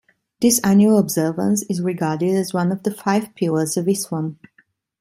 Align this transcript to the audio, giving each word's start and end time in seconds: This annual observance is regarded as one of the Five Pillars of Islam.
This 0.41 0.57
annual 0.63 0.97
observance 0.97 1.61
is 1.69 1.79
regarded 1.79 2.35
as 2.35 2.55
one 2.55 2.71
of 2.71 2.81
the 2.81 2.89
Five 2.89 3.35
Pillars 3.35 3.77
of 3.77 3.87
Islam. 3.87 4.39